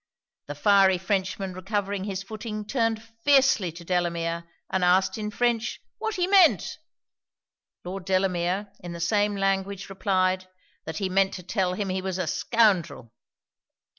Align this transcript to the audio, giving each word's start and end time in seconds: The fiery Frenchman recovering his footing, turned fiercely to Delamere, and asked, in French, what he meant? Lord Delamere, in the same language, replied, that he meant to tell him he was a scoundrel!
The 0.47 0.55
fiery 0.55 0.97
Frenchman 0.97 1.53
recovering 1.53 2.05
his 2.05 2.23
footing, 2.23 2.65
turned 2.65 3.03
fiercely 3.23 3.71
to 3.73 3.85
Delamere, 3.85 4.49
and 4.71 4.83
asked, 4.83 5.15
in 5.15 5.29
French, 5.29 5.79
what 5.99 6.15
he 6.15 6.25
meant? 6.25 6.79
Lord 7.83 8.03
Delamere, 8.05 8.73
in 8.79 8.93
the 8.93 8.99
same 8.99 9.35
language, 9.35 9.89
replied, 9.91 10.47
that 10.85 10.97
he 10.97 11.07
meant 11.07 11.35
to 11.35 11.43
tell 11.43 11.75
him 11.75 11.89
he 11.89 12.01
was 12.01 12.17
a 12.17 12.25
scoundrel! 12.25 13.13